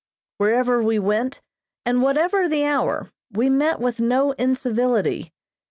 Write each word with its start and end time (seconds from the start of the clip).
Wherever 0.39 0.81
we 0.81 0.97
went, 0.97 1.43
and 1.85 2.01
whatever 2.01 2.49
the 2.49 2.65
hour, 2.65 3.11
we 3.29 3.51
met 3.51 3.79
with 3.79 3.99
no 3.99 4.31
incivility. 4.31 5.31